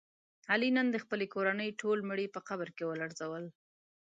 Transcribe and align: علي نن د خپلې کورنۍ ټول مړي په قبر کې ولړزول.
علي 0.51 0.69
نن 0.77 0.87
د 0.91 0.97
خپلې 1.03 1.25
کورنۍ 1.33 1.69
ټول 1.81 1.97
مړي 2.09 2.27
په 2.31 2.39
قبر 2.47 2.67
کې 2.77 2.83
ولړزول. 2.89 3.45